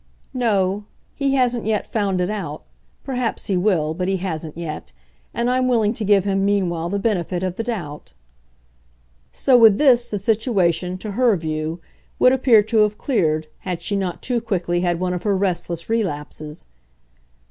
[0.33, 2.63] "No he hasn't yet found it out.
[3.03, 4.93] Perhaps he will, but he hasn't yet;
[5.31, 8.13] and I'm willing to give him meanwhile the benefit of the doubt."
[9.31, 11.81] So with this the situation, to her view,
[12.17, 15.87] would appear to have cleared had she not too quickly had one of her restless
[15.87, 16.65] relapses.